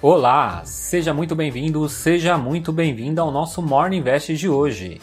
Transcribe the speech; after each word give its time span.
Olá, 0.00 0.62
seja 0.64 1.12
muito 1.12 1.34
bem-vindo, 1.34 1.88
seja 1.88 2.38
muito 2.38 2.72
bem-vinda 2.72 3.20
ao 3.20 3.32
nosso 3.32 3.60
Morning 3.60 3.96
Invest 3.96 4.32
de 4.36 4.48
hoje, 4.48 5.00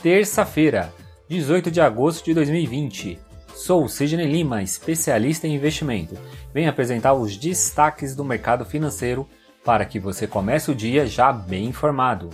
terça-feira, 0.00 0.94
18 1.28 1.68
de 1.68 1.80
agosto 1.80 2.24
de 2.24 2.32
2020. 2.32 3.18
Sou 3.56 3.88
Sidney 3.88 4.30
Lima, 4.30 4.62
especialista 4.62 5.48
em 5.48 5.56
investimento. 5.56 6.16
Venho 6.54 6.70
apresentar 6.70 7.12
os 7.14 7.36
destaques 7.36 8.14
do 8.14 8.24
mercado 8.24 8.64
financeiro 8.64 9.28
para 9.64 9.84
que 9.84 9.98
você 9.98 10.28
comece 10.28 10.70
o 10.70 10.76
dia 10.76 11.08
já 11.08 11.32
bem 11.32 11.64
informado. 11.64 12.30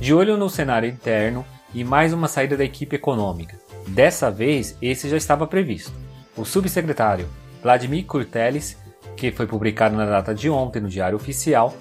De 0.00 0.14
olho 0.14 0.38
no 0.38 0.48
cenário 0.48 0.88
interno 0.88 1.44
e 1.74 1.84
mais 1.84 2.14
uma 2.14 2.26
saída 2.26 2.56
da 2.56 2.64
equipe 2.64 2.96
econômica. 2.96 3.60
Dessa 3.86 4.30
vez, 4.30 4.74
esse 4.80 5.10
já 5.10 5.18
estava 5.18 5.46
previsto. 5.46 5.92
O 6.38 6.46
subsecretário 6.46 7.28
Vladimir 7.62 8.06
Kurtelis 8.06 8.76
que 9.20 9.30
foi 9.30 9.46
publicado 9.46 9.94
na 9.94 10.06
data 10.06 10.34
de 10.34 10.48
ontem 10.48 10.80
no 10.80 10.88
Diário 10.88 11.16
Oficial, 11.16 11.74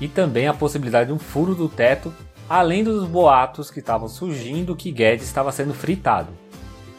e 0.00 0.06
também 0.06 0.46
a 0.46 0.54
possibilidade 0.54 1.08
de 1.08 1.12
um 1.12 1.18
furo 1.18 1.52
do 1.52 1.68
teto, 1.68 2.14
além 2.48 2.84
dos 2.84 3.08
boatos 3.08 3.72
que 3.72 3.80
estavam 3.80 4.08
surgindo 4.08 4.76
que 4.76 4.92
Guedes 4.92 5.26
estava 5.26 5.50
sendo 5.50 5.74
fritado. 5.74 6.28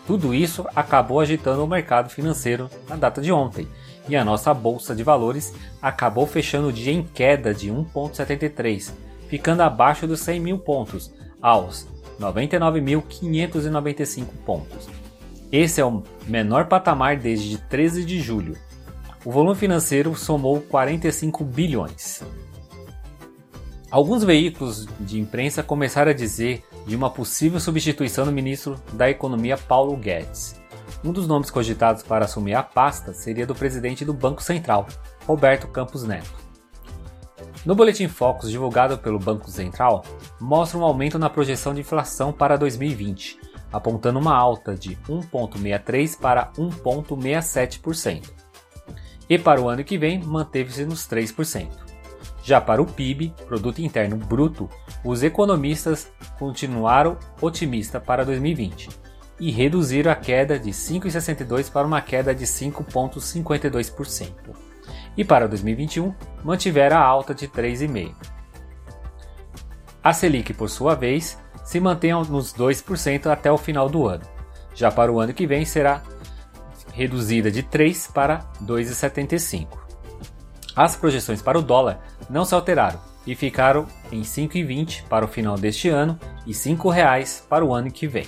Tudo 0.06 0.34
isso 0.34 0.68
acabou 0.76 1.22
agitando 1.22 1.64
o 1.64 1.68
mercado 1.68 2.10
financeiro 2.10 2.70
na 2.90 2.98
data 2.98 3.22
de 3.22 3.32
ontem, 3.32 3.66
e 4.10 4.16
a 4.18 4.26
nossa 4.26 4.54
bolsa 4.54 4.94
de 4.94 5.04
valores 5.04 5.54
acabou 5.82 6.28
fechando 6.28 6.68
o 6.68 6.74
dia 6.74 6.92
em 6.92 7.02
queda 7.02 7.54
de 7.54 7.72
1,73, 7.72 8.92
ficando 9.30 9.62
abaixo 9.62 10.06
dos 10.06 10.20
100 10.20 10.42
mil 10.42 10.60
pontos, 10.60 11.14
aos 11.42 11.88
99.595 12.20 14.26
pontos. 14.46 14.90
Esse 15.50 15.80
é 15.80 15.86
o 15.86 16.04
menor 16.28 16.66
patamar 16.66 17.16
desde 17.18 17.58
13 17.58 18.04
de 18.04 18.20
julho. 18.20 18.58
O 19.26 19.32
volume 19.32 19.56
financeiro 19.56 20.16
somou 20.16 20.62
45 20.62 21.44
bilhões. 21.44 22.22
Alguns 23.90 24.24
veículos 24.24 24.86
de 25.00 25.20
imprensa 25.20 25.64
começaram 25.64 26.12
a 26.12 26.14
dizer 26.14 26.64
de 26.86 26.96
uma 26.96 27.10
possível 27.10 27.60
substituição 27.60 28.24
do 28.24 28.32
ministro 28.32 28.80
da 28.94 29.10
Economia 29.10 29.58
Paulo 29.58 29.98
Guedes. 29.98 30.62
Um 31.04 31.12
dos 31.12 31.28
nomes 31.28 31.50
cogitados 31.50 32.04
para 32.04 32.26
assumir 32.26 32.54
a 32.54 32.62
pasta 32.62 33.16
seria 33.16 33.48
do 33.48 33.56
presidente 33.56 34.06
do 34.06 34.14
Banco 34.14 34.44
Central, 34.44 34.86
Roberto 35.26 35.68
Campos 35.70 36.04
Neto. 36.04 36.46
No 37.66 37.74
boletim 37.74 38.08
Focus 38.08 38.52
divulgado 38.52 38.96
pelo 39.00 39.18
Banco 39.18 39.50
Central, 39.50 40.06
mostra 40.40 40.78
um 40.78 40.84
aumento 40.84 41.18
na 41.18 41.32
projeção 41.32 41.74
de 41.74 41.82
inflação 41.82 42.32
para 42.32 42.58
2020, 42.58 43.40
apontando 43.74 44.20
uma 44.20 44.36
alta 44.36 44.76
de 44.76 44.96
1,63% 45.10 46.20
para 46.20 46.52
1,67% 46.54 48.45
e 49.30 49.38
para 49.38 49.62
o 49.62 49.70
ano 49.70 49.84
que 49.84 49.98
vem 49.98 50.22
manteve-se 50.24 50.86
nos 50.86 51.08
3%. 51.08 51.70
Já 52.44 52.62
para 52.62 52.82
o 52.82 52.86
PIB, 52.86 53.34
Produto 53.48 53.80
Interno 53.80 54.18
Bruto, 54.18 54.70
os 55.04 55.24
economistas 55.24 56.12
continuaram 56.38 57.18
otimistas 57.42 58.04
para 58.04 58.24
2020 58.24 58.90
e 59.40 59.52
reduziram 59.52 60.12
a 60.12 60.16
queda 60.16 60.60
de 60.60 60.70
5,62 60.70 61.72
para 61.72 61.88
uma 61.88 62.02
queda 62.02 62.36
de 62.36 62.46
5,52%. 62.46 64.30
E 65.18 65.24
para 65.24 65.48
2021, 65.48 66.14
mantiveram 66.44 66.98
a 66.98 67.02
alta 67.04 67.34
de 67.34 67.48
3,5%. 67.48 68.14
A 70.04 70.14
Selic, 70.14 70.54
por 70.54 70.70
sua 70.70 70.94
vez, 70.94 71.40
se 71.64 71.80
mantém 71.80 72.12
nos 72.12 72.54
2% 72.54 73.26
até 73.26 73.52
o 73.52 73.58
final 73.58 73.90
do 73.90 74.08
ano. 74.08 74.24
Já 74.76 74.92
para 74.92 75.12
o 75.12 75.20
ano 75.20 75.34
que 75.34 75.48
vem 75.48 75.66
será 75.66 76.04
reduzida 76.96 77.52
de 77.52 77.62
3 77.62 78.08
para 78.08 78.40
2,75. 78.64 79.68
As 80.76 80.96
projeções 80.96 81.42
para 81.42 81.60
o 81.60 81.62
dólar 81.62 82.00
não 82.30 82.46
se 82.46 82.56
alteraram 82.56 83.00
e 83.28 83.36
ficaram 83.36 83.86
em 84.12 84.22
5,20 84.22 85.04
para 85.04 85.26
o 85.26 85.28
final 85.28 85.58
deste 85.58 85.90
ano 85.90 86.18
e 86.46 86.52
R$ 86.52 86.58
5,00 86.58 87.48
para 87.48 87.66
o 87.66 87.74
ano 87.74 87.92
que 87.92 88.08
vem. 88.08 88.28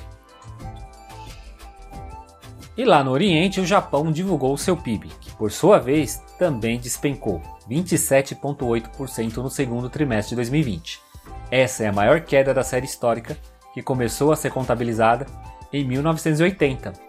E 2.77 2.85
lá 2.85 3.03
no 3.03 3.11
Oriente, 3.11 3.59
o 3.59 3.65
Japão 3.65 4.11
divulgou 4.11 4.55
seu 4.57 4.77
PIB, 4.77 5.07
que 5.19 5.31
por 5.35 5.51
sua 5.51 5.79
vez 5.79 6.21
também 6.37 6.79
despencou 6.79 7.41
27,8% 7.69 9.37
no 9.37 9.49
segundo 9.49 9.89
trimestre 9.89 10.31
de 10.31 10.35
2020. 10.35 11.01
Essa 11.49 11.85
é 11.85 11.87
a 11.87 11.93
maior 11.93 12.21
queda 12.21 12.53
da 12.53 12.63
série 12.63 12.85
histórica, 12.85 13.35
que 13.73 13.81
começou 13.81 14.31
a 14.31 14.35
ser 14.35 14.51
contabilizada 14.51 15.25
em 15.73 15.85
1980, 15.85 17.06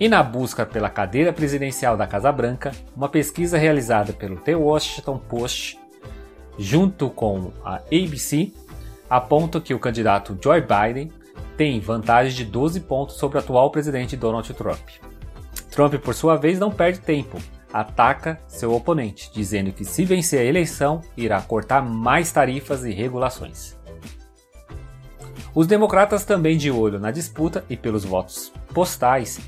e 0.00 0.08
na 0.08 0.22
busca 0.22 0.64
pela 0.64 0.88
cadeira 0.88 1.30
presidencial 1.30 1.94
da 1.94 2.06
Casa 2.06 2.32
Branca, 2.32 2.72
uma 2.96 3.08
pesquisa 3.08 3.58
realizada 3.58 4.14
pelo 4.14 4.36
The 4.36 4.56
Washington 4.56 5.18
Post, 5.18 5.78
junto 6.58 7.10
com 7.10 7.52
a 7.62 7.76
ABC, 7.92 8.50
aponta 9.10 9.60
que 9.60 9.74
o 9.74 9.78
candidato 9.78 10.38
Joe 10.42 10.62
Biden 10.62 11.12
tem 11.54 11.78
vantagem 11.78 12.34
de 12.34 12.46
12 12.46 12.80
pontos 12.80 13.16
sobre 13.16 13.36
o 13.36 13.40
atual 13.40 13.70
presidente 13.70 14.16
Donald 14.16 14.54
Trump. 14.54 14.88
Trump, 15.70 15.94
por 15.96 16.14
sua 16.14 16.36
vez, 16.36 16.58
não 16.58 16.70
perde 16.70 17.00
tempo, 17.00 17.36
ataca 17.70 18.40
seu 18.48 18.72
oponente, 18.72 19.30
dizendo 19.34 19.70
que 19.70 19.84
se 19.84 20.06
vencer 20.06 20.40
a 20.40 20.44
eleição, 20.44 21.02
irá 21.14 21.42
cortar 21.42 21.82
mais 21.82 22.32
tarifas 22.32 22.84
e 22.86 22.92
regulações. 22.92 23.78
Os 25.54 25.66
democratas 25.66 26.24
também 26.24 26.56
de 26.56 26.70
olho 26.70 26.98
na 26.98 27.10
disputa 27.10 27.64
e 27.68 27.76
pelos 27.76 28.04
votos 28.04 28.50
postais 28.72 29.38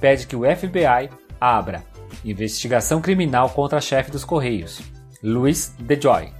pede 0.00 0.26
que 0.26 0.36
o 0.36 0.42
FBI 0.44 1.10
abra 1.40 1.84
investigação 2.24 3.00
criminal 3.00 3.50
contra 3.50 3.78
a 3.78 3.80
chefe 3.80 4.10
dos 4.10 4.24
Correios, 4.24 4.80
Louis 5.22 5.74
DeJoy, 5.78 6.32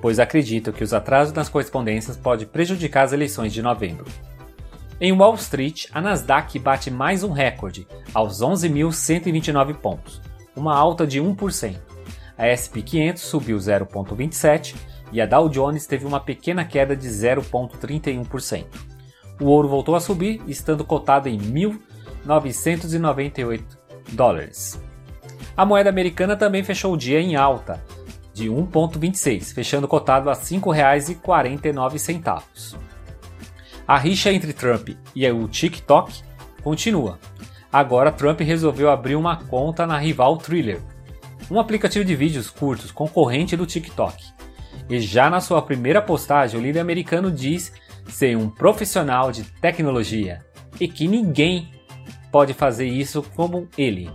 pois 0.00 0.18
acreditam 0.18 0.72
que 0.72 0.84
os 0.84 0.94
atrasos 0.94 1.34
nas 1.34 1.48
correspondências 1.48 2.16
podem 2.16 2.46
prejudicar 2.46 3.04
as 3.04 3.12
eleições 3.12 3.52
de 3.52 3.62
novembro. 3.62 4.06
Em 5.00 5.12
Wall 5.12 5.34
Street, 5.34 5.86
a 5.92 6.00
Nasdaq 6.00 6.58
bate 6.58 6.90
mais 6.90 7.22
um 7.22 7.32
recorde, 7.32 7.86
aos 8.12 8.40
11.129 8.40 9.74
pontos, 9.74 10.20
uma 10.54 10.76
alta 10.76 11.06
de 11.06 11.20
1%. 11.20 11.76
A 12.36 12.56
SP 12.56 12.80
500 12.82 13.22
subiu 13.22 13.56
0,27% 13.56 14.74
e 15.12 15.20
a 15.20 15.26
Dow 15.26 15.48
Jones 15.48 15.86
teve 15.86 16.06
uma 16.06 16.20
pequena 16.20 16.64
queda 16.64 16.94
de 16.94 17.08
0,31%. 17.08 18.64
O 19.40 19.46
ouro 19.46 19.68
voltou 19.68 19.94
a 19.94 20.00
subir, 20.00 20.42
estando 20.46 20.84
cotado 20.84 21.28
em 21.28 21.38
998 22.24 23.78
dólares. 24.12 24.80
A 25.56 25.64
moeda 25.64 25.90
americana 25.90 26.36
também 26.36 26.62
fechou 26.62 26.94
o 26.94 26.96
dia 26.96 27.20
em 27.20 27.34
alta, 27.36 27.82
de 28.32 28.48
1,26, 28.48 29.52
fechando 29.52 29.88
cotado 29.88 30.30
a 30.30 30.34
R$ 30.34 30.40
5,49. 30.40 32.76
A 33.86 33.98
rixa 33.98 34.32
entre 34.32 34.52
Trump 34.52 34.90
e 35.14 35.30
o 35.30 35.48
TikTok 35.48 36.22
continua. 36.62 37.18
Agora 37.72 38.12
Trump 38.12 38.40
resolveu 38.40 38.90
abrir 38.90 39.16
uma 39.16 39.36
conta 39.36 39.86
na 39.86 39.98
rival 39.98 40.36
Thriller, 40.36 40.80
um 41.50 41.58
aplicativo 41.58 42.04
de 42.04 42.14
vídeos 42.14 42.48
curtos 42.48 42.92
concorrente 42.92 43.56
do 43.56 43.66
TikTok. 43.66 44.22
E 44.88 45.00
já 45.00 45.28
na 45.28 45.40
sua 45.40 45.60
primeira 45.62 46.00
postagem, 46.00 46.58
o 46.58 46.62
líder 46.62 46.80
americano 46.80 47.30
diz 47.30 47.72
ser 48.08 48.36
um 48.36 48.48
profissional 48.48 49.30
de 49.30 49.44
tecnologia 49.44 50.44
e 50.80 50.88
que 50.88 51.06
ninguém 51.06 51.70
pode 52.30 52.54
fazer 52.54 52.86
isso 52.86 53.22
como 53.34 53.68
ele. 53.76 54.10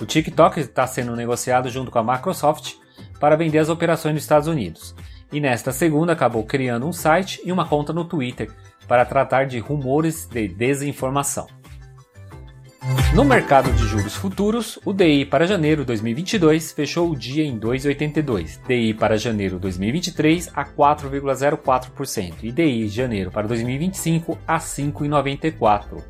O 0.00 0.06
TikTok 0.06 0.58
está 0.58 0.86
sendo 0.86 1.14
negociado 1.14 1.68
junto 1.68 1.90
com 1.90 1.98
a 1.98 2.04
Microsoft 2.04 2.74
para 3.20 3.36
vender 3.36 3.58
as 3.58 3.68
operações 3.68 4.14
nos 4.14 4.24
Estados 4.24 4.48
Unidos. 4.48 4.94
E 5.32 5.40
nesta 5.40 5.72
segunda 5.72 6.12
acabou 6.12 6.44
criando 6.44 6.86
um 6.86 6.92
site 6.92 7.40
e 7.44 7.52
uma 7.52 7.66
conta 7.66 7.92
no 7.92 8.04
Twitter 8.04 8.50
para 8.86 9.04
tratar 9.04 9.46
de 9.46 9.58
rumores 9.58 10.26
de 10.26 10.48
desinformação. 10.48 11.46
No 13.14 13.24
mercado 13.24 13.72
de 13.72 13.84
juros 13.84 14.16
futuros, 14.16 14.78
o 14.84 14.92
DI 14.92 15.24
para 15.24 15.46
janeiro 15.46 15.84
2022 15.84 16.72
fechou 16.72 17.10
o 17.10 17.16
dia 17.16 17.44
em 17.44 17.56
2,82, 17.56 18.58
DI 18.66 18.92
para 18.94 19.16
janeiro 19.16 19.58
2023 19.60 20.50
a 20.52 20.64
4,04% 20.64 22.42
e 22.42 22.50
DI 22.50 22.88
janeiro 22.88 23.30
para 23.30 23.46
2025 23.46 24.36
a 24.46 24.58
5,94%. 24.58 26.02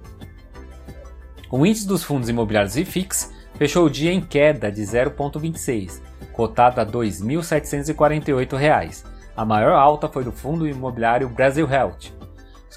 O 1.54 1.66
índice 1.66 1.86
dos 1.86 2.02
fundos 2.02 2.30
imobiliários 2.30 2.78
IFIX 2.78 3.30
fechou 3.56 3.84
o 3.84 3.90
dia 3.90 4.10
em 4.10 4.22
queda 4.22 4.72
de 4.72 4.80
0,26, 4.80 6.00
cotado 6.32 6.80
a 6.80 6.84
R$ 6.84 6.90
2.748. 6.90 9.04
A 9.36 9.44
maior 9.44 9.74
alta 9.74 10.08
foi 10.08 10.24
do 10.24 10.32
fundo 10.32 10.66
imobiliário 10.66 11.28
Brasil 11.28 11.70
Health, 11.70 12.10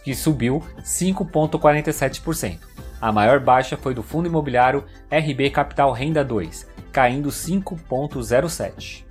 que 0.04 0.13
subiu 0.13 0.62
5,47%. 0.81 2.60
A 3.00 3.13
maior 3.13 3.39
baixa 3.39 3.77
foi 3.77 3.94
do 3.94 4.04
fundo 4.04 4.27
imobiliário 4.27 4.83
RB 5.10 5.51
Capital 5.51 5.94
Renda 5.94 6.21
2, 6.21 6.68
caindo 6.92 7.30
5,07%. 7.30 9.06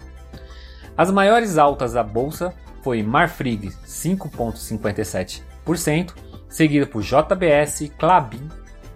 As 0.95 1.11
maiores 1.11 1.57
altas 1.57 1.95
da 1.95 2.03
bolsa 2.03 2.53
foi 2.83 3.03
Marfrig 3.03 3.71
5,57%, 3.87 6.13
seguida 6.51 6.85
por 6.85 7.03
JBS, 7.03 7.91
Clabin 7.99 8.47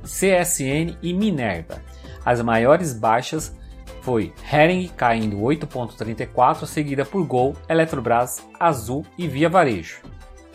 CSN 0.09 0.97
e 1.03 1.13
Minerva. 1.13 1.83
As 2.25 2.43
maiores 2.43 2.93
baixas 2.93 3.57
foi 4.03 4.33
Hering 4.51 4.89
caindo 4.97 5.37
8,34, 5.39 6.67
seguida 6.67 7.05
por 7.05 7.25
Gol, 7.25 7.55
Eletrobras, 7.69 8.47
Azul 8.59 9.05
e 9.17 9.29
Via 9.29 9.49
Varejo. 9.49 10.01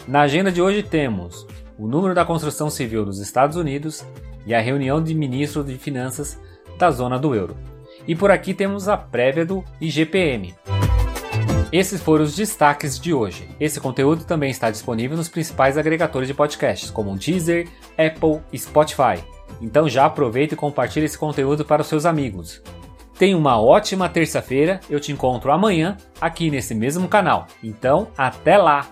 Na 0.07 0.21
agenda 0.21 0.51
de 0.51 0.61
hoje 0.61 0.83
temos 0.83 1.47
o 1.77 1.87
número 1.87 2.13
da 2.13 2.25
construção 2.25 2.69
civil 2.69 3.05
dos 3.05 3.19
Estados 3.19 3.55
Unidos 3.55 4.05
e 4.45 4.53
a 4.53 4.59
reunião 4.59 5.01
de 5.01 5.13
ministros 5.13 5.65
de 5.65 5.77
finanças 5.77 6.39
da 6.77 6.91
zona 6.91 7.17
do 7.17 7.33
euro. 7.33 7.55
E 8.07 8.15
por 8.15 8.31
aqui 8.31 8.53
temos 8.53 8.87
a 8.87 8.97
prévia 8.97 9.45
do 9.45 9.63
IGPM. 9.79 10.53
Esses 11.71 12.01
foram 12.01 12.23
os 12.23 12.35
destaques 12.35 12.99
de 12.99 13.13
hoje. 13.13 13.49
Esse 13.59 13.79
conteúdo 13.79 14.25
também 14.25 14.51
está 14.51 14.69
disponível 14.69 15.17
nos 15.17 15.29
principais 15.29 15.77
agregadores 15.77 16.27
de 16.27 16.33
podcasts, 16.33 16.91
como 16.91 17.17
Deezer, 17.17 17.67
Apple 17.97 18.41
e 18.51 18.59
Spotify. 18.59 19.23
Então 19.63 19.87
já 19.87 20.05
aproveita 20.05 20.53
e 20.53 20.57
compartilhe 20.57 21.05
esse 21.05 21.17
conteúdo 21.17 21.63
para 21.63 21.81
os 21.81 21.87
seus 21.87 22.05
amigos. 22.05 22.61
Tenha 23.17 23.37
uma 23.37 23.61
ótima 23.61 24.09
terça-feira, 24.09 24.81
eu 24.89 24.99
te 24.99 25.13
encontro 25.13 25.51
amanhã 25.53 25.95
aqui 26.19 26.51
nesse 26.51 26.75
mesmo 26.75 27.07
canal. 27.07 27.47
Então, 27.63 28.09
até 28.17 28.57
lá! 28.57 28.87